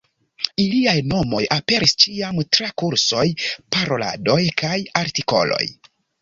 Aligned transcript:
Iliaj 0.61 0.95
nomoj 1.09 1.41
aperis 1.55 1.93
ĉiam 2.03 2.39
tra 2.57 2.71
kursoj, 2.83 3.27
paroladoj 3.77 4.39
kaj 4.63 4.73
artikoloj. 5.05 5.63